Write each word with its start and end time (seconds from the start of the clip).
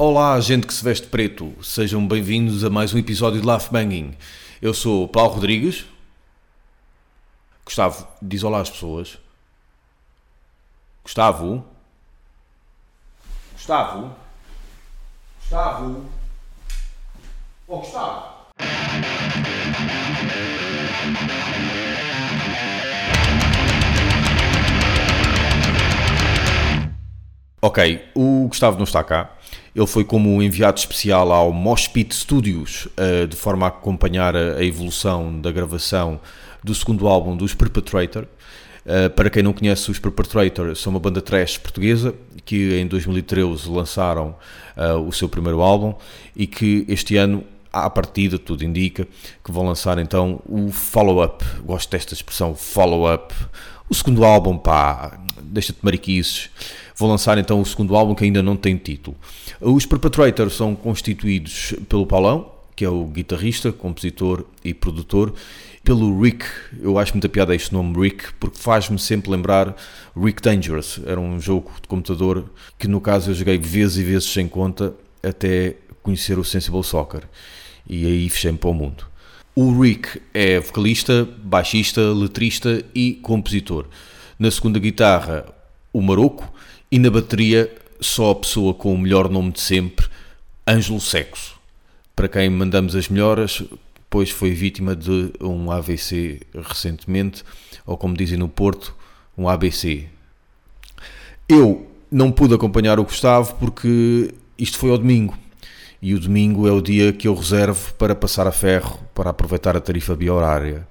Olá, 0.00 0.38
gente 0.38 0.64
que 0.64 0.72
se 0.72 0.84
veste 0.84 1.08
preto. 1.08 1.52
Sejam 1.60 2.06
bem-vindos 2.06 2.62
a 2.62 2.70
mais 2.70 2.94
um 2.94 2.98
episódio 2.98 3.40
de 3.40 3.44
Laugh 3.44 3.68
Banging. 3.68 4.16
Eu 4.62 4.72
sou 4.72 5.08
Paulo 5.08 5.34
Rodrigues. 5.34 5.86
Gustavo, 7.64 8.06
diz 8.22 8.44
olá 8.44 8.60
às 8.60 8.70
pessoas. 8.70 9.18
Gustavo? 11.02 11.64
Gustavo? 13.54 14.14
Gustavo? 15.40 16.04
Oh, 17.66 17.78
Gustavo! 17.78 18.38
Ok, 27.60 28.00
o 28.14 28.46
Gustavo 28.46 28.76
não 28.76 28.84
está 28.84 29.02
cá. 29.02 29.32
Ele 29.74 29.86
foi 29.86 30.04
como 30.04 30.40
enviado 30.40 30.78
especial 30.78 31.32
ao 31.32 31.52
Moshpit 31.52 32.14
Studios, 32.14 32.86
uh, 32.86 33.26
de 33.26 33.34
forma 33.34 33.66
a 33.66 33.68
acompanhar 33.68 34.36
a, 34.36 34.64
evolução 34.64 35.40
da 35.40 35.50
gravação 35.50 36.20
do 36.62 36.72
segundo 36.72 37.08
álbum 37.08 37.36
dos 37.36 37.54
Perpetrator. 37.54 38.26
Uh, 38.86 39.10
para 39.10 39.28
quem 39.28 39.42
não 39.42 39.52
conhece, 39.52 39.90
os 39.90 39.98
Perpetrator 39.98 40.76
são 40.76 40.92
uma 40.92 41.00
banda 41.00 41.20
trash 41.20 41.58
portuguesa 41.58 42.14
que 42.44 42.78
em 42.78 42.86
2013 42.86 43.68
lançaram 43.68 44.36
uh, 44.76 44.96
o 45.00 45.12
seu 45.12 45.28
primeiro 45.28 45.60
álbum 45.60 45.94
e 46.36 46.46
que 46.46 46.84
este 46.88 47.16
ano, 47.16 47.42
à 47.72 47.90
partida, 47.90 48.38
tudo 48.38 48.64
indica, 48.64 49.04
que 49.44 49.50
vão 49.50 49.66
lançar 49.66 49.98
então 49.98 50.40
o 50.46 50.70
follow-up. 50.70 51.44
Gosto 51.64 51.90
desta 51.90 52.14
expressão, 52.14 52.54
follow-up. 52.54 53.34
O 53.90 53.94
segundo 53.94 54.24
álbum, 54.24 54.56
pá, 54.56 55.18
deixa-te 55.42 55.80
mariquices 55.82 56.50
vou 56.98 57.08
lançar 57.08 57.38
então 57.38 57.60
o 57.60 57.64
segundo 57.64 57.94
álbum 57.96 58.14
que 58.14 58.24
ainda 58.24 58.42
não 58.42 58.56
tem 58.56 58.76
título. 58.76 59.16
Os 59.60 59.86
Perpetrators 59.86 60.54
são 60.54 60.74
constituídos 60.74 61.74
pelo 61.88 62.04
Paulão, 62.04 62.50
que 62.74 62.84
é 62.84 62.88
o 62.88 63.04
guitarrista, 63.06 63.72
compositor 63.72 64.44
e 64.64 64.74
produtor, 64.74 65.32
pelo 65.84 66.20
Rick, 66.20 66.44
eu 66.82 66.98
acho 66.98 67.14
muita 67.14 67.28
piada 67.28 67.54
este 67.54 67.72
nome 67.72 67.98
Rick, 67.98 68.34
porque 68.38 68.58
faz-me 68.58 68.98
sempre 68.98 69.30
lembrar 69.30 69.74
Rick 70.14 70.42
Dangerous, 70.42 71.00
era 71.06 71.18
um 71.18 71.40
jogo 71.40 71.70
de 71.80 71.88
computador 71.88 72.44
que 72.78 72.86
no 72.86 73.00
caso 73.00 73.30
eu 73.30 73.34
joguei 73.34 73.56
vezes 73.56 73.96
e 73.96 74.02
vezes 74.02 74.28
sem 74.28 74.46
conta 74.46 74.92
até 75.22 75.76
conhecer 76.02 76.38
o 76.38 76.44
Sensible 76.44 76.84
Soccer 76.84 77.22
e 77.88 78.04
aí 78.04 78.28
fechei-me 78.28 78.58
para 78.58 78.68
o 78.68 78.74
mundo. 78.74 79.06
O 79.54 79.80
Rick 79.80 80.20
é 80.34 80.60
vocalista, 80.60 81.26
baixista, 81.42 82.00
letrista 82.12 82.84
e 82.94 83.14
compositor. 83.14 83.86
Na 84.38 84.50
segunda 84.50 84.78
guitarra, 84.78 85.46
o 85.92 86.00
Maroco, 86.02 86.52
e 86.90 86.98
na 86.98 87.10
bateria, 87.10 87.70
só 88.00 88.30
a 88.30 88.34
pessoa 88.34 88.72
com 88.72 88.94
o 88.94 88.98
melhor 88.98 89.28
nome 89.28 89.52
de 89.52 89.60
sempre, 89.60 90.06
Ângelo 90.66 91.00
Sexo. 91.00 91.58
Para 92.16 92.28
quem 92.28 92.48
mandamos 92.50 92.96
as 92.96 93.08
melhoras, 93.08 93.62
pois 94.10 94.30
foi 94.30 94.52
vítima 94.52 94.96
de 94.96 95.32
um 95.40 95.70
AVC 95.70 96.40
recentemente, 96.54 97.44
ou 97.86 97.96
como 97.96 98.16
dizem 98.16 98.38
no 98.38 98.48
Porto, 98.48 98.94
um 99.36 99.48
ABC. 99.48 100.06
Eu 101.48 101.86
não 102.10 102.32
pude 102.32 102.54
acompanhar 102.54 102.98
o 102.98 103.04
Gustavo 103.04 103.54
porque 103.56 104.34
isto 104.58 104.78
foi 104.78 104.90
ao 104.90 104.98
domingo. 104.98 105.36
E 106.00 106.14
o 106.14 106.20
domingo 106.20 106.66
é 106.66 106.72
o 106.72 106.80
dia 106.80 107.12
que 107.12 107.26
eu 107.26 107.34
reservo 107.34 107.92
para 107.94 108.14
passar 108.14 108.46
a 108.46 108.52
ferro, 108.52 108.98
para 109.14 109.30
aproveitar 109.30 109.76
a 109.76 109.80
tarifa 109.80 110.14
biorária. 110.14 110.86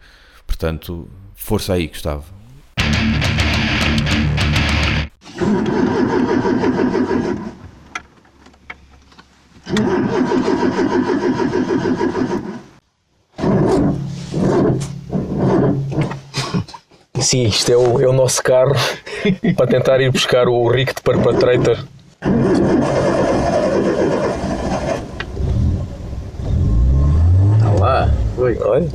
Portanto, 0.45 1.07
força 1.33 1.73
aí, 1.73 1.87
Gustavo. 1.87 2.25
Sim, 17.19 17.43
isto 17.43 17.71
é 17.71 17.75
o, 17.75 17.99
é 17.99 18.07
o 18.07 18.13
nosso 18.13 18.41
carro 18.41 18.73
para 19.57 19.67
tentar 19.67 19.99
ir 19.99 20.11
buscar 20.11 20.47
o 20.47 20.67
Rick 20.69 20.95
de 20.95 21.01
Perpetrator. 21.01 21.77
Está 27.55 27.71
lá. 27.79 28.09
Oi. 28.37 28.57
Olha. 28.61 28.87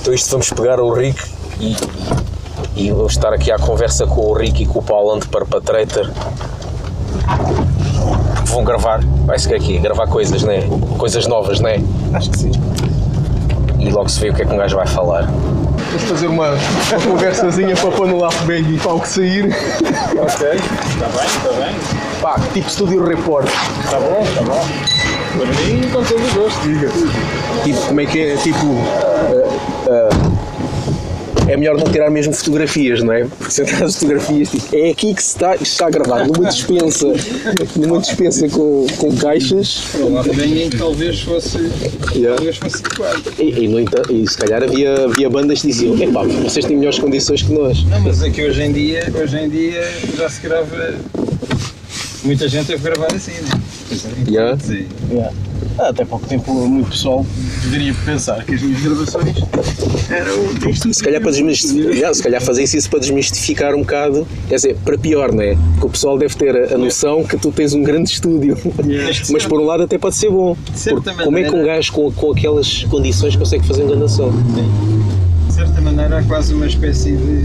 Então 0.00 0.14
isto 0.14 0.30
vamos 0.30 0.50
pegar 0.50 0.80
o 0.80 0.92
Rick 0.92 1.20
e, 1.60 1.76
e 2.76 2.90
vou 2.90 3.06
estar 3.06 3.32
aqui 3.32 3.52
à 3.52 3.58
conversa 3.58 4.06
com 4.06 4.20
o 4.20 4.32
Rick 4.32 4.62
e 4.62 4.66
com 4.66 4.78
o 4.78 4.82
Paulo 4.82 5.20
de 5.20 5.28
Perpetrator 5.28 6.10
vão 8.46 8.64
gravar, 8.64 9.00
vai-se 9.26 9.48
que 9.48 9.54
aqui, 9.54 9.78
gravar 9.78 10.06
coisas, 10.06 10.42
né? 10.42 10.68
Coisas 10.98 11.26
novas, 11.26 11.60
né? 11.60 11.82
Acho 12.12 12.30
que 12.30 12.38
sim. 12.38 12.52
E 13.78 13.90
logo 13.90 14.08
se 14.08 14.20
vê 14.20 14.30
o 14.30 14.34
que 14.34 14.42
é 14.42 14.44
que 14.44 14.52
um 14.52 14.56
gajo 14.56 14.76
vai 14.76 14.86
falar. 14.86 15.28
Vamos 15.94 16.02
fazer 16.08 16.26
uma, 16.26 16.50
uma 16.50 17.00
conversazinha 17.06 17.76
para 17.76 17.90
pôr 17.90 18.06
no 18.06 18.28
bem 18.46 18.74
e 18.74 18.78
para 18.78 18.92
o 18.92 19.00
que 19.00 19.08
sair. 19.08 19.44
Ok, 19.44 20.48
está 20.52 21.06
bem, 21.08 21.26
está 21.26 21.52
bem. 21.52 21.74
Pá, 22.20 22.40
tipo 22.52 22.70
Studio 22.70 23.04
Report. 23.04 23.46
Está 23.84 23.98
bom, 23.98 24.22
está 24.22 24.42
bom. 24.42 24.66
Para 25.36 25.46
mim, 25.46 25.88
com 25.92 26.02
todo 26.02 26.22
o 26.22 26.42
gosto. 26.42 26.60
Diga. 26.62 26.88
Tipo, 27.64 27.86
como 27.86 28.00
é 28.00 28.06
que 28.06 28.20
é? 28.20 28.36
Tipo. 28.36 28.66
Uh, 28.66 28.78
uh, 29.86 30.23
é 31.48 31.56
melhor 31.56 31.76
não 31.76 31.84
tirar 31.84 32.10
mesmo 32.10 32.32
fotografias, 32.32 33.02
não 33.02 33.12
é? 33.12 33.24
Porque 33.24 33.50
se 33.50 33.62
entrar 33.62 33.84
as 33.84 33.94
fotografias, 33.94 34.50
tipo, 34.50 34.76
é 34.76 34.90
aqui 34.90 35.14
que 35.14 35.22
se 35.22 35.30
está, 35.30 35.56
está 35.56 35.90
gravado, 35.90 36.32
numa 36.32 36.48
dispensa, 36.48 37.06
numa 37.76 38.00
dispensa 38.00 38.48
com, 38.48 38.86
com 38.96 39.14
caixas. 39.16 39.84
Lá 40.10 40.22
bem 40.22 40.70
talvez 40.70 41.20
fosse, 41.20 41.58
yeah. 42.14 42.36
talvez 42.36 42.56
fosse. 42.56 42.82
E, 43.38 43.64
e, 43.64 43.68
no 43.68 43.80
entanto, 43.80 44.12
e 44.12 44.28
se 44.28 44.36
calhar 44.36 44.62
havia, 44.62 45.04
havia 45.04 45.28
bandas 45.28 45.60
que 45.60 45.68
diziam, 45.68 46.00
epá, 46.00 46.24
vocês 46.24 46.64
têm 46.64 46.76
melhores 46.76 46.98
condições 46.98 47.42
que 47.42 47.52
nós. 47.52 47.84
Não, 47.84 48.00
mas 48.00 48.22
é 48.22 48.30
que 48.30 48.42
hoje 48.42 48.62
em 48.62 48.72
dia, 48.72 49.12
hoje 49.14 49.36
em 49.36 49.48
dia 49.48 49.82
já 50.16 50.28
se 50.28 50.40
grava, 50.40 50.94
muita 52.24 52.48
gente 52.48 52.68
deve 52.68 52.82
gravar 52.82 53.14
assim, 53.14 53.32
não 53.42 53.58
é? 53.58 54.30
Yeah. 54.30 54.58
Sim. 54.58 54.86
Yeah. 55.10 55.32
Ah, 55.78 55.88
até 55.88 56.04
pouco 56.04 56.26
tempo 56.26 56.52
muito 56.52 56.90
pessoal 56.90 57.26
deveria 57.64 57.94
pensar 58.04 58.44
que 58.44 58.54
as 58.54 58.62
minhas 58.62 58.80
gravações 58.80 59.36
eram 60.10 60.70
isto. 60.70 60.94
Se 60.94 61.02
calhar, 61.02 61.20
para 61.20 61.30
desmistificar, 61.30 62.14
se 62.14 62.22
calhar 62.22 62.42
fazem-se 62.42 62.76
isso 62.76 62.90
para 62.90 62.98
desmistificar 62.98 63.74
um 63.74 63.80
bocado, 63.80 64.26
quer 64.48 64.56
dizer, 64.56 64.76
para 64.84 64.98
pior, 64.98 65.32
não 65.32 65.42
é? 65.42 65.56
Que 65.78 65.86
o 65.86 65.90
pessoal 65.90 66.18
deve 66.18 66.34
ter 66.36 66.72
a 66.72 66.78
noção 66.78 67.24
que 67.24 67.36
tu 67.36 67.50
tens 67.50 67.74
um 67.74 67.82
grande 67.82 68.10
estúdio. 68.10 68.56
Yeah. 68.84 69.12
Mas 69.30 69.46
por 69.46 69.60
um 69.60 69.64
lado 69.64 69.82
até 69.82 69.98
pode 69.98 70.14
ser 70.14 70.30
bom. 70.30 70.56
Como 71.22 71.38
é 71.38 71.44
que 71.44 71.54
um 71.54 71.64
gajo 71.64 71.92
com, 71.92 72.12
com 72.12 72.32
aquelas 72.32 72.84
condições 72.84 73.36
consegue 73.36 73.66
fazer 73.66 73.84
um 73.84 73.88
grande 73.88 74.10
som? 74.10 74.32
De 75.46 75.52
certa 75.52 75.80
maneira, 75.80 76.20
é 76.20 76.22
quase 76.22 76.54
uma 76.54 76.66
espécie 76.66 77.12
de, 77.12 77.42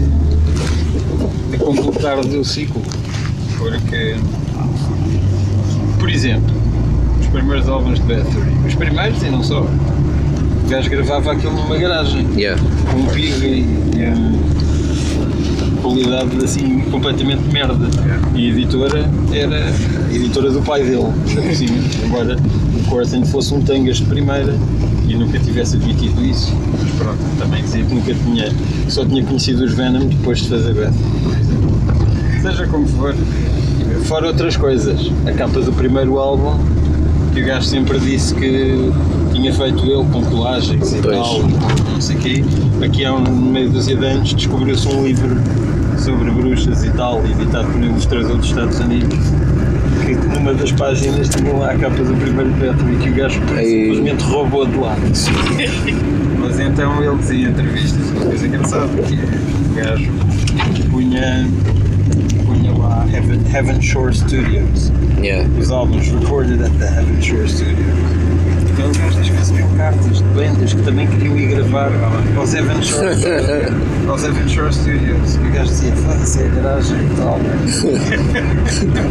de 1.50 1.56
completar 1.58 2.20
do 2.24 2.44
ciclo. 2.44 2.82
Porque 3.58 4.16
por 6.00 6.08
exemplo, 6.08 6.54
os 7.20 7.26
primeiros 7.28 7.68
álbuns 7.68 8.00
de 8.00 8.06
Bathory, 8.06 8.50
os 8.66 8.74
primeiros 8.74 9.22
e 9.22 9.30
não 9.30 9.44
só, 9.44 9.66
gajo 10.70 10.88
gravava 10.88 11.32
aquilo 11.32 11.52
numa 11.52 11.76
garagem, 11.76 12.28
yeah. 12.36 12.62
com 12.92 12.98
um 12.98 13.06
pig 13.06 13.44
e, 13.44 13.66
e 13.96 15.80
qualidade 15.82 16.44
assim 16.44 16.78
completamente 16.92 17.42
merda. 17.52 17.88
Yeah. 18.04 18.28
E 18.36 18.46
a 18.46 18.52
editora 18.52 19.10
era 19.32 19.66
a 20.08 20.14
editora 20.14 20.52
do 20.52 20.62
pai 20.62 20.84
dele, 20.84 21.12
cima, 21.56 21.76
embora 22.06 22.36
o 22.78 22.88
Corsyn 22.88 23.24
fosse 23.24 23.52
um 23.52 23.60
tangas 23.62 23.96
de 23.96 24.04
primeira 24.04 24.54
e 25.08 25.14
nunca 25.16 25.40
tivesse 25.40 25.74
admitido 25.74 26.24
isso. 26.24 26.56
Mas 26.80 26.90
pronto, 26.92 27.18
também 27.40 27.62
dizia 27.64 27.84
que 27.84 27.92
nunca 27.92 28.14
tinha, 28.14 28.52
só 28.88 29.04
tinha 29.04 29.24
conhecido 29.24 29.64
os 29.64 29.74
Venom 29.74 30.06
depois 30.06 30.38
de 30.38 30.50
fazer 30.50 30.72
Beth. 30.72 30.92
Seja 32.42 32.66
como 32.68 32.86
for, 32.86 33.12
Fora 34.04 34.28
outras 34.28 34.56
coisas, 34.56 35.10
a 35.26 35.32
capa 35.32 35.60
do 35.60 35.72
primeiro 35.72 36.18
álbum, 36.18 36.58
que 37.32 37.40
o 37.40 37.46
gajo 37.46 37.66
sempre 37.66 37.98
disse 37.98 38.34
que 38.34 38.92
tinha 39.32 39.52
feito 39.52 39.84
ele 39.84 40.04
com 40.12 40.22
colagens 40.24 40.92
e 40.92 41.00
tal, 41.00 41.42
não 41.42 42.00
sei 42.00 42.16
o 42.16 42.18
quê. 42.18 42.44
Aqui 42.84 43.04
há 43.04 43.14
um 43.14 43.30
meio 43.30 43.70
dúzia 43.70 43.96
de 43.96 44.04
anos 44.04 44.34
descobriu-se 44.34 44.88
um 44.88 45.06
livro 45.06 45.36
sobre 45.98 46.30
bruxas 46.30 46.84
e 46.84 46.90
tal, 46.90 47.24
editado 47.24 47.68
por 47.68 47.76
um 47.76 47.84
ilustrador 47.84 48.36
dos 48.36 48.46
Estados 48.46 48.80
Unidos, 48.80 49.18
que 50.04 50.14
numa 50.34 50.54
das 50.54 50.72
páginas 50.72 51.28
tinha 51.28 51.52
lá 51.52 51.72
a 51.72 51.78
capa 51.78 52.02
do 52.02 52.14
primeiro 52.16 52.52
Petro 52.54 52.92
e 52.92 52.96
que 52.96 53.10
o 53.10 53.14
gajo 53.14 53.40
simplesmente 53.40 54.24
roubou 54.24 54.66
de 54.66 54.76
lá. 54.76 54.96
Mas 56.40 56.58
então 56.58 57.02
ele 57.04 57.16
dizia 57.18 57.48
em 57.48 57.50
entrevistas 57.50 58.10
uma 58.10 58.26
coisa 58.26 58.46
engraçada, 58.46 58.88
que 59.02 59.14
o 59.14 59.74
gajo 59.74 60.10
punha 60.90 61.46
Heaven, 63.12 63.40
Heaven 63.52 63.80
Shore 63.80 64.14
Studios. 64.14 64.92
Yeah. 65.20 65.48
Os 65.58 65.70
álbuns 65.70 66.08
recorded 66.08 66.62
at 66.62 66.72
the 66.78 66.86
Heaven 66.86 67.20
Shore 67.20 67.48
Studios. 67.48 67.86
Então 68.72 68.90
os 68.90 68.96
gajos 68.96 69.18
às 69.18 69.28
vezes 69.28 69.50
viam 69.50 69.68
cartas 69.76 70.18
de 70.18 70.24
bandas 70.24 70.72
que 70.72 70.82
também 70.82 71.06
queriam 71.06 71.36
ir 71.36 71.48
gravar 71.48 71.90
aos 72.36 72.54
Evan 72.54 72.80
Shore, 72.80 73.08
aos 74.08 74.24
Evan 74.24 74.48
Shore 74.48 74.72
Studios. 74.72 75.34
E 75.34 75.38
o 75.38 75.52
gajo 75.52 75.68
dizia, 75.68 75.92
foda-se, 75.96 76.42
é 76.42 76.46
a 76.46 76.48
garagem 76.48 76.96
e 76.96 77.16
tal. 77.16 77.38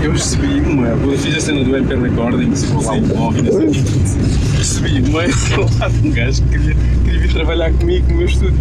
Eu 0.04 0.12
recebi 0.12 0.62
uma, 0.62 0.88
eu 0.88 1.18
fiz 1.18 1.38
a 1.38 1.42
cena 1.42 1.64
do 1.64 1.76
MP 1.76 1.96
Recordings, 1.96 2.64
vou 2.64 2.84
lá 2.84 2.94
um 2.94 3.02
móvel, 3.08 3.44
recebi 4.60 5.10
uma 5.10 5.22
lá 5.80 5.88
de 5.88 6.08
um 6.08 6.12
gajo 6.12 6.44
que 6.44 6.50
queria, 6.50 6.76
queria 7.04 7.20
vir 7.20 7.34
trabalhar 7.34 7.72
comigo 7.74 8.06
no 8.10 8.18
meu 8.18 8.26
estúdio. 8.28 8.58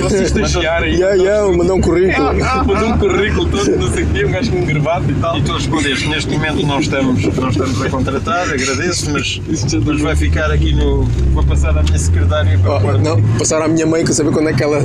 Posso 0.00 0.16
estagiar 0.22 0.82
aí? 0.82 0.94
Yeah, 0.94 1.14
yeah, 1.14 1.56
mandou 1.56 1.76
um 1.76 1.80
currículo. 1.80 2.30
Mandou 2.66 2.88
um 2.88 2.98
currículo 2.98 3.48
todo, 3.48 3.76
não 3.76 3.92
sei 3.92 4.04
o 4.04 4.06
quê, 4.08 4.24
um 4.24 4.30
gajo 4.30 4.50
com 4.50 4.58
um 4.58 4.66
gravata 4.66 5.10
e 5.10 5.14
tal. 5.14 5.38
E 5.38 5.42
tu 5.42 5.52
respondeste, 5.52 6.08
neste 6.08 6.30
momento 6.30 6.66
não 6.66 6.80
estamos, 6.80 7.22
não 7.22 7.48
estamos 7.48 7.82
a 7.82 7.90
contratar, 7.90 8.42
agradeço, 8.42 9.10
mas, 9.10 9.40
mas 9.84 10.00
vai 10.00 10.16
ficar 10.16 10.50
aqui 10.50 10.72
no. 10.74 11.04
Vou 11.32 11.42
passar 11.44 11.76
à 11.76 11.82
minha 11.82 11.98
secretária 11.98 12.58
para 12.58 12.70
Oh, 12.70 12.98
não, 12.98 13.20
passaram 13.38 13.66
à 13.66 13.68
minha 13.68 13.86
mãe 13.86 14.04
que 14.04 14.10
eu 14.10 14.14
saber 14.14 14.30
quando 14.32 14.48
é 14.48 14.52
que 14.52 14.62
ela 14.62 14.80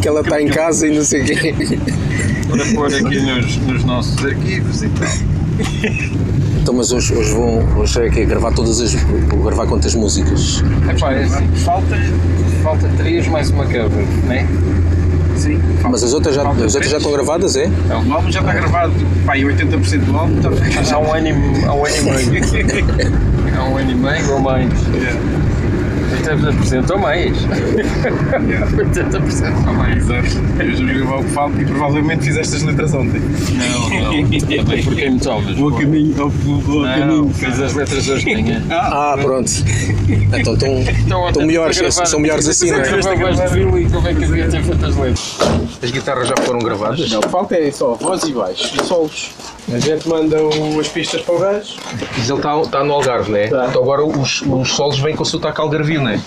que 0.00 0.06
ela 0.06 0.20
está 0.20 0.40
em 0.40 0.48
casa 0.48 0.86
e 0.86 0.94
não 0.94 1.04
sei 1.04 1.22
o 1.22 1.24
quê. 1.24 1.54
Para 2.56 2.72
pôr 2.72 2.86
aqui 2.86 3.20
nos, 3.20 3.56
nos 3.56 3.84
nossos 3.84 4.24
arquivos 4.24 4.82
e 4.82 4.88
tal. 4.90 5.08
Então, 6.60 6.72
mas 6.72 6.92
hoje, 6.92 7.14
hoje 7.14 7.32
vão 7.32 7.78
hoje 7.78 8.00
é 8.00 8.08
que 8.08 8.20
é 8.20 8.24
gravar 8.24 8.52
todas 8.52 8.80
as. 8.80 8.94
vou 8.94 9.42
gravar 9.42 9.66
quantas 9.66 9.94
músicas? 9.94 10.62
Epá, 10.88 11.12
é 11.12 11.24
assim, 11.24 11.46
falta, 11.56 11.96
falta 12.62 12.88
três 12.96 13.26
mais 13.28 13.50
uma 13.50 13.64
cover, 13.64 14.06
né? 14.26 14.48
Sim. 15.36 15.60
Mas 15.82 16.02
as 16.02 16.12
outras 16.14 16.34
já, 16.34 16.42
as 16.42 16.74
outras 16.74 16.90
já 16.90 16.96
estão 16.96 17.12
gravadas, 17.12 17.56
é? 17.56 17.68
O 17.90 18.12
álbum 18.12 18.30
já 18.30 18.40
está 18.40 18.52
gravado, 18.52 18.92
pá, 19.26 19.36
e 19.36 19.42
80% 19.42 19.98
do 20.04 20.16
álbum 20.16 20.36
está 20.36 20.50
Mas 20.50 20.92
há 20.92 20.98
um 20.98 21.12
ano 21.12 21.28
e, 21.28 21.64
há 21.64 21.74
um 21.74 21.84
ano 21.84 21.96
e 21.96 22.02
meio. 22.02 23.34
Há 23.56 23.64
um 23.68 23.76
ano 23.78 23.90
e 23.90 23.94
meio 23.94 24.32
ou 24.32 24.40
mais. 24.40 24.68
80% 26.26 26.90
ou 26.90 26.98
mais. 26.98 27.36
80% 28.72 29.66
ou 29.66 29.74
mais. 29.74 29.96
Exato. 29.96 30.62
Eu 30.62 30.76
já 30.76 30.84
vi 30.84 31.02
o 31.02 31.24
que 31.24 31.30
falo 31.30 31.60
e 31.60 31.64
provavelmente 31.64 32.24
fizeste 32.24 32.56
as 32.56 32.62
letras 32.62 32.94
ontem. 32.94 33.20
Não, 33.20 33.90
não. 33.90 34.64
Também 34.64 34.84
porque 34.84 35.10
me 35.10 35.20
tomas. 35.20 35.58
O 35.58 35.70
caminho, 35.72 36.24
o, 36.24 36.28
o, 36.28 36.76
o 36.76 36.82
Não, 36.86 36.98
caminho. 36.98 37.30
fiz 37.34 37.60
as 37.60 37.74
letras 37.74 38.08
hoje 38.08 38.24
de 38.24 38.34
manhã. 38.34 38.62
Ah, 38.94 39.16
pronto. 39.20 39.50
Então 40.08 40.54
estão, 40.54 40.78
Então, 40.78 41.28
estão 41.28 41.46
melhores, 41.46 41.76
são 42.08 42.20
melhores 42.20 42.48
assim, 42.48 42.70
não 42.70 42.80
é? 42.80 43.80
E 43.80 43.90
como 43.90 44.08
é 44.08 44.14
que 44.14 44.24
havia 44.24 44.48
ter 44.48 44.62
feito 44.62 44.86
as 44.86 44.96
letras? 44.96 45.38
As 45.82 45.90
guitarras 45.90 46.28
já 46.28 46.34
foram 46.42 46.58
gravadas? 46.58 47.10
Não, 47.10 47.18
o 47.18 47.22
que 47.22 47.28
falta 47.28 47.56
é 47.56 47.70
só 47.70 47.94
voz 47.94 48.22
e 48.24 48.32
baixo 48.32 48.74
e 48.80 48.84
solos. 48.84 49.30
A 49.74 49.78
gente 49.78 50.08
manda 50.08 50.36
o- 50.42 50.78
as 50.80 50.88
pistas 50.88 51.20
para 51.22 51.34
o 51.34 51.38
gajo. 51.38 51.74
Mas 52.16 52.28
ele 52.30 52.38
está 52.38 52.60
tá 52.70 52.84
no 52.84 52.92
Algarve, 52.94 53.30
não 53.30 53.38
é? 53.38 53.48
Tá. 53.48 53.66
Então 53.68 53.82
agora 53.82 54.04
os, 54.04 54.42
os 54.42 54.68
solos 54.70 54.98
vêm 55.00 55.16
com 55.16 55.22
o 55.22 55.26
sotaque 55.26 55.60
algarvio, 55.60 56.00
não 56.00 56.10
é? 56.10 56.20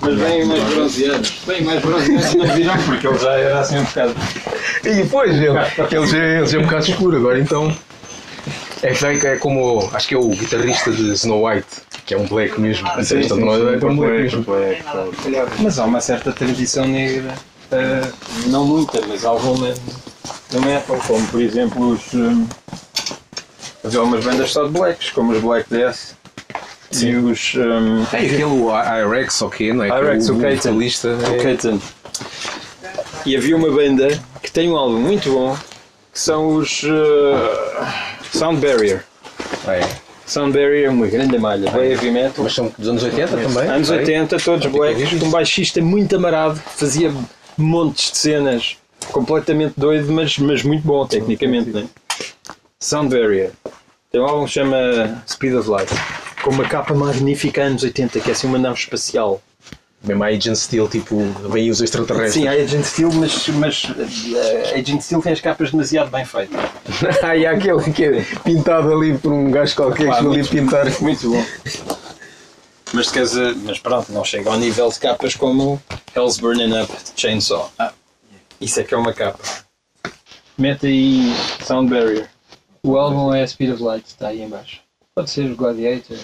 Mas 0.00 0.14
vem 0.18 0.44
mais 0.46 0.62
bronzeados. 0.64 1.32
Bem, 1.46 1.62
mais 1.62 1.80
bronzeados 1.82 2.34
não 2.34 2.46
virão 2.54 2.76
porque 2.84 3.06
ele 3.06 3.18
já 3.18 3.32
era 3.32 3.60
assim 3.60 3.78
um 3.78 3.84
bocado. 3.84 4.14
E 4.84 4.88
depois 4.94 5.30
ele, 5.36 5.46
ele, 5.48 6.06
já, 6.06 6.18
ele 6.18 6.46
já 6.46 6.58
é 6.58 6.60
um 6.60 6.64
bocado 6.64 6.84
escuro 6.90 7.16
agora, 7.16 7.38
então. 7.38 7.74
É, 8.82 8.92
que 8.94 9.26
é 9.26 9.36
como. 9.36 9.88
Acho 9.92 10.08
que 10.08 10.14
é 10.14 10.18
o 10.18 10.28
guitarrista 10.30 10.90
de 10.90 11.12
Snow 11.12 11.46
White, 11.46 11.66
que 12.06 12.14
é 12.14 12.18
um 12.18 12.26
black 12.26 12.58
mesmo. 12.58 12.86
Sim, 13.02 13.20
Então, 13.20 13.36
sim, 13.36 13.44
não 13.44 13.68
é 13.68 13.74
sim, 13.74 13.78
tão 13.78 13.96
black 13.96 14.12
mesmo. 14.22 14.46
Mas 15.58 15.78
há 15.78 15.84
uma 15.84 16.00
certa 16.00 16.32
tradição 16.32 16.86
negra. 16.86 17.34
eh, 17.72 18.08
não 18.46 18.64
muita, 18.64 19.00
mas 19.06 19.24
alguma 19.24 19.74
metal, 20.58 20.98
como 21.06 21.26
por 21.28 21.40
exemplo 21.40 21.90
os. 21.90 22.12
hum, 22.14 22.46
havia 23.84 24.02
umas 24.02 24.24
bandas 24.24 24.50
só 24.50 24.64
de 24.64 24.70
blacks, 24.70 25.10
como 25.10 25.32
os 25.32 25.40
Black 25.40 25.68
Death. 25.70 26.14
E 27.00 27.14
os. 27.14 27.54
hum, 27.54 28.04
É 28.12 28.16
aquele 28.16 28.44
o 28.44 28.70
I-Rex, 28.70 29.42
ok, 29.42 29.72
não 29.72 29.84
é? 29.84 29.88
I-Rex, 29.88 30.26
Que 30.26 30.32
o 30.32 30.34
vocalista. 30.36 31.08
o 31.08 31.34
É... 31.34 31.38
Keaton. 31.38 31.78
E 33.26 33.36
havia 33.36 33.56
uma 33.56 33.70
banda 33.70 34.08
que 34.42 34.50
tem 34.50 34.70
um 34.70 34.76
álbum 34.76 34.98
muito 34.98 35.30
bom 35.30 35.56
que 36.12 36.18
são 36.18 36.56
os 36.56 36.82
uh, 36.82 37.86
Sound 38.32 38.60
Barrier. 38.66 39.04
é. 39.68 39.86
Sound 40.26 40.52
Barrier 40.52 40.86
é 40.86 40.90
uma 40.90 41.06
grande 41.06 41.38
malha, 41.38 41.70
bem 41.70 41.90
heavy 41.90 42.10
metal. 42.10 42.44
Mas 42.44 42.54
são 42.54 42.72
dos 42.76 42.88
anos 42.88 43.02
80 43.02 43.36
também? 43.36 43.68
Anos 43.68 43.90
É? 43.90 43.96
80, 43.96 44.38
todos 44.38 44.66
blacks, 44.66 45.18
com 45.18 45.26
um 45.26 45.30
baixista 45.30 45.80
muito 45.82 46.16
amarado, 46.16 46.60
que 46.60 46.70
fazia 46.78 47.12
montes 47.56 48.10
de 48.12 48.18
cenas, 48.18 48.76
completamente 49.10 49.74
doido, 49.76 50.12
mas, 50.12 50.38
mas 50.38 50.62
muito 50.62 50.86
bom 50.86 51.06
tecnicamente. 51.06 51.70
Né? 51.70 51.86
Sound 52.78 53.14
Barrier. 53.14 53.52
Tem 54.10 54.20
um 54.20 54.24
álbum 54.24 54.44
que 54.44 54.52
chama 54.52 55.22
Speed 55.28 55.54
of 55.54 55.68
Light, 55.68 55.92
com 56.42 56.50
uma 56.50 56.64
capa 56.64 56.94
magnífica 56.94 57.62
anos 57.62 57.82
80, 57.82 58.20
que 58.20 58.30
é 58.30 58.32
assim 58.32 58.46
uma 58.46 58.58
nave 58.58 58.78
espacial. 58.78 59.40
Mesmo 60.02 60.24
a 60.24 60.28
Agent 60.28 60.56
Steel, 60.56 60.88
tipo, 60.88 61.22
vem 61.50 61.70
os 61.70 61.82
extraterrestres. 61.82 62.32
Sim, 62.32 62.48
há 62.48 62.52
Agent 62.52 62.84
Steel, 62.84 63.12
mas, 63.12 63.48
mas 63.48 63.86
eh, 64.34 64.80
Agent 64.80 65.02
Steel 65.02 65.20
tem 65.20 65.32
as 65.32 65.40
capas 65.42 65.70
demasiado 65.70 66.10
bem 66.10 66.24
feitas. 66.24 66.58
Ah, 67.22 67.36
e 67.36 67.46
há 67.46 67.52
aquele 67.52 67.92
que 67.92 68.04
é 68.04 68.26
pintado 68.42 68.92
ali 68.92 69.16
por 69.18 69.30
um 69.30 69.50
gajo 69.50 69.76
qualquer 69.76 70.08
que 70.08 70.14
chegou 70.14 70.32
ali 70.32 70.40
a 70.40 70.44
pintar. 70.44 71.00
Muito 71.02 71.30
bom. 71.30 71.44
Mas, 72.92 73.10
quer 73.10 73.22
dizer, 73.22 73.54
mas 73.62 73.78
pronto, 73.78 74.10
não 74.10 74.24
chega 74.24 74.50
ao 74.50 74.58
nível 74.58 74.88
de 74.88 74.98
capas 74.98 75.34
como 75.34 75.80
Hell's 76.16 76.38
Burning 76.38 76.80
Up 76.80 76.92
Chainsaw. 77.14 77.70
Isso 78.60 78.78
é 78.78 78.84
que 78.84 78.94
é 78.94 78.96
uma 78.96 79.12
capa. 79.12 79.42
Mete 80.58 80.86
aí 80.86 81.32
Sound 81.64 81.90
Barrier. 81.90 82.28
O 82.82 82.96
álbum 82.96 83.32
é 83.32 83.46
Speed 83.46 83.72
of 83.72 83.82
Light, 83.82 84.06
está 84.06 84.28
aí 84.28 84.42
em 84.42 84.48
baixo. 84.48 84.80
Pode 85.14 85.30
ser 85.30 85.50
os 85.50 85.56
Gladiator. 85.56 86.18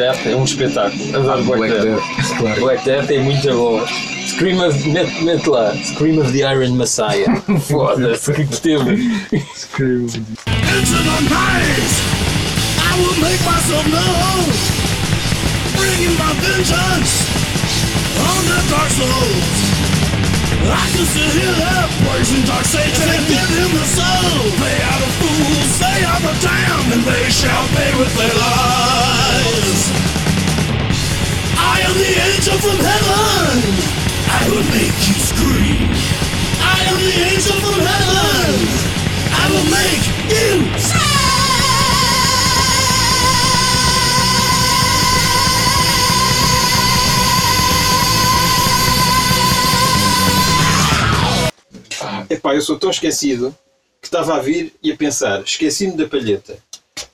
Death 0.00 0.26
é 0.26 0.34
um 0.34 0.44
espetáculo. 0.44 1.14
Adoro 1.14 1.44
Black, 1.44 1.58
Black 1.58 1.84
Death. 1.84 2.58
Black 2.60 2.84
Death 2.86 3.10
é 3.10 3.18
muito 3.18 3.48
bom. 3.52 3.86
Scream 4.28 4.58
of, 4.66 4.88
mete, 4.88 5.22
mete 5.22 5.46
lá, 5.46 5.76
Scream 5.76 6.18
of 6.18 6.32
the 6.32 6.38
Iron 6.38 6.72
Messiah. 6.72 7.26
Foda-se, 7.68 8.32
que 8.32 8.60
tema. 8.62 8.96
Scream 9.54 10.06
of 10.06 10.12
the... 10.12 10.18
into 10.18 10.96
the 11.04 11.20
night. 11.28 11.92
I 12.80 12.96
will 12.96 13.20
make 13.20 13.44
myself 13.44 13.84
known, 13.92 14.48
bringing 15.76 16.16
my 16.16 16.32
vengeance 16.40 17.28
on 18.16 18.40
the 18.48 18.70
dark 18.70 18.88
souls. 18.88 19.99
I 20.68 20.84
can 20.92 21.06
still 21.08 21.32
hear 21.32 21.54
that 21.56 21.88
poison 22.04 22.44
dark 22.44 22.66
Satan 22.68 23.08
and 23.08 23.24
give 23.24 23.48
him 23.48 23.70
the 23.72 23.86
soul. 23.86 24.44
They 24.60 24.78
are 24.84 25.00
the 25.00 25.12
fools, 25.16 25.70
they 25.80 26.00
are 26.04 26.20
the 26.20 26.34
damned, 26.44 26.90
and 27.00 27.02
they 27.08 27.24
shall 27.32 27.64
pay 27.72 27.90
with 27.96 28.12
their 28.18 28.34
lives. 28.36 29.80
I 31.56 31.80
am 31.86 31.94
the 31.96 32.12
angel 32.12 32.56
from 32.60 32.76
heaven. 32.76 33.56
I 34.28 34.42
will 34.52 34.66
make 34.68 34.98
you 35.08 35.16
scream. 35.16 35.88
I 36.60 36.76
am 36.92 36.96
the 37.00 37.14
angel 37.32 37.56
from 37.64 37.80
heaven. 37.80 38.52
I 39.32 39.44
will 39.48 39.68
make 39.72 40.04
you 40.28 41.49
Epá, 52.30 52.54
eu 52.54 52.62
sou 52.62 52.78
tão 52.78 52.90
esquecido 52.90 53.52
que 54.00 54.06
estava 54.06 54.36
a 54.36 54.38
vir 54.38 54.72
e 54.80 54.92
a 54.92 54.96
pensar, 54.96 55.42
esqueci-me 55.42 55.96
da 55.96 56.06
palheta. 56.06 56.56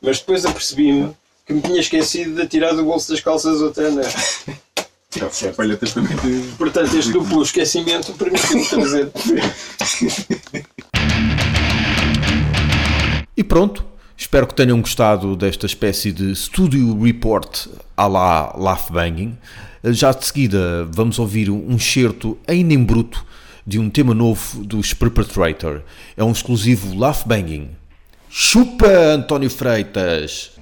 Mas 0.03 0.19
depois 0.19 0.45
apercebi-me 0.45 1.17
que 1.47 1.55
me 1.55 1.63
tinha 1.63 1.81
esquecido 1.81 2.35
de 2.35 2.47
tirar 2.47 2.75
do 2.75 2.85
bolso 2.85 3.11
das 3.11 3.21
calças 3.23 3.63
outra 3.63 3.89
anel. 3.89 4.05
A 5.17 5.53
palheta 5.55 5.87
também 5.87 6.15
Portanto, 6.59 6.95
este 6.95 7.11
duplo 7.11 7.43
esquecimento 7.43 8.13
permitiu-me 8.13 8.67
trazer. 8.69 9.11
E 13.35 13.43
pronto, 13.43 13.85
Espero 14.19 14.47
que 14.47 14.55
tenham 14.55 14.81
gostado 14.81 15.37
desta 15.37 15.67
espécie 15.67 16.11
de 16.11 16.35
Studio 16.35 16.99
Report 17.03 17.69
à 17.95 18.07
la 18.07 18.55
Laugh 18.57 18.91
Banging. 18.91 19.37
Já 19.85 20.11
de 20.13 20.25
seguida 20.25 20.89
vamos 20.91 21.19
ouvir 21.19 21.51
um 21.51 21.79
certo 21.79 22.39
ainda 22.49 22.73
em 22.73 22.83
bruto 22.83 23.27
de 23.67 23.79
um 23.79 23.91
tema 23.91 24.15
novo 24.15 24.65
dos 24.65 24.95
Perpetrator. 24.95 25.83
É 26.17 26.23
um 26.23 26.31
exclusivo 26.31 26.97
Laugh 26.97 27.27
Banging. 27.27 27.71
Chupa, 28.31 28.87
António 28.87 29.51
Freitas! 29.51 30.53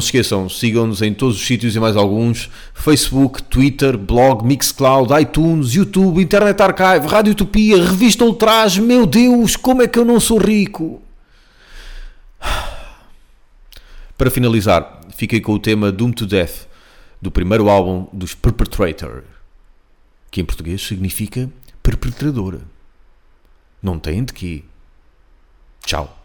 Não 0.00 0.02
se 0.02 0.06
esqueçam, 0.06 0.48
sigam-nos 0.48 1.02
em 1.02 1.12
todos 1.12 1.36
os 1.36 1.46
sítios 1.46 1.76
e 1.76 1.78
mais 1.78 1.94
alguns: 1.94 2.48
Facebook, 2.72 3.42
Twitter, 3.42 3.98
blog, 3.98 4.46
Mixcloud, 4.46 5.12
iTunes, 5.20 5.74
YouTube, 5.74 6.22
Internet 6.22 6.58
Archive, 6.62 7.06
Rádio 7.06 7.32
Utopia, 7.32 7.76
Revista 7.76 8.24
Ultraje. 8.24 8.80
Meu 8.80 9.04
Deus, 9.04 9.56
como 9.56 9.82
é 9.82 9.86
que 9.86 9.98
eu 9.98 10.04
não 10.06 10.18
sou 10.18 10.38
rico? 10.38 11.02
Para 14.16 14.30
finalizar, 14.30 15.02
fiquei 15.14 15.38
com 15.38 15.52
o 15.52 15.58
tema 15.58 15.92
Doom 15.92 16.12
to 16.12 16.26
Death, 16.26 16.66
do 17.20 17.30
primeiro 17.30 17.68
álbum 17.68 18.06
dos 18.10 18.34
Perpetrator, 18.34 19.22
que 20.30 20.40
em 20.40 20.46
português 20.46 20.80
significa 20.80 21.50
perpetradora. 21.82 22.62
Não 23.82 23.98
tem 23.98 24.24
de 24.24 24.32
quê. 24.32 24.64
Tchau. 25.84 26.18